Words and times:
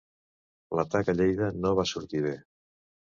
L'atac 0.79 1.11
a 1.13 1.13
Lleida 1.19 1.49
no 1.65 1.73
va 1.81 1.85
sortir 1.91 2.23
bé. 2.25 2.33